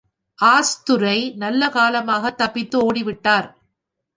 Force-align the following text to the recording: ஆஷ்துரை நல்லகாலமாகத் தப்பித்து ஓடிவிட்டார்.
ஆஷ்துரை 0.39 1.35
நல்லகாலமாகத் 1.37 2.35
தப்பித்து 2.35 2.77
ஓடிவிட்டார். 2.81 3.47